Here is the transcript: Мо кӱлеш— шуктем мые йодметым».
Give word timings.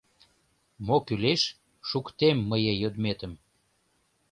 Мо 0.85 0.97
кӱлеш— 1.05 1.41
шуктем 1.89 2.37
мые 2.49 2.73
йодметым». 2.81 3.33